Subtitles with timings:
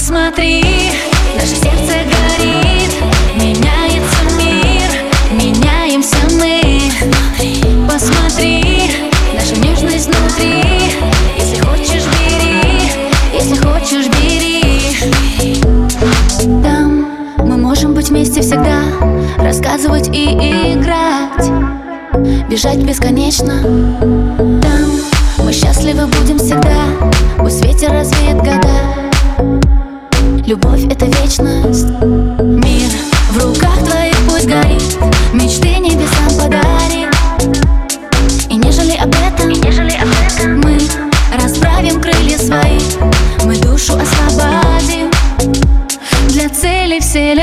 [0.00, 0.64] Посмотри,
[1.34, 2.90] наше сердце горит
[3.34, 4.90] Меняется мир,
[5.30, 6.80] меняемся мы.
[7.86, 8.92] Посмотри,
[9.34, 10.64] наша нежность внутри.
[11.36, 12.80] Если хочешь, бери,
[13.34, 15.60] если хочешь, бери.
[16.62, 18.80] Там мы можем быть вместе всегда
[19.36, 20.32] Рассказывать и
[20.72, 21.46] играть
[22.48, 23.60] Бежать бесконечно.
[24.62, 26.86] Там мы счастливы будем всегда
[27.36, 28.99] Пусть ветер развеет года
[30.50, 31.86] Любовь— это вечность.
[32.40, 32.90] Мир
[33.30, 34.82] в руках твоих пусть горит.
[35.32, 37.08] Мечты небесам подарит.
[38.48, 40.76] И нежели об этом, И нежели об этом Мы
[41.40, 42.80] расправим крылья свои.
[43.44, 45.12] Мы душу освободим.
[46.30, 47.34] Для цели все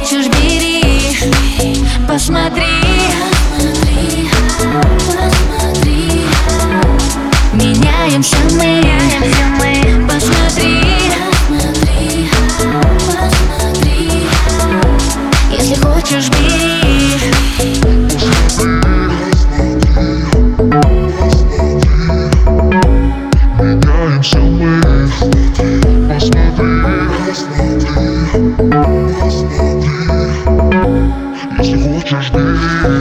[0.00, 0.80] хочешь, бери
[2.08, 2.64] Посмотри.
[7.52, 8.80] Меняемся мы
[32.12, 32.99] antes de